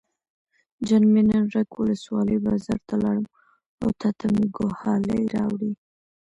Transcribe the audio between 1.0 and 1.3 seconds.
مې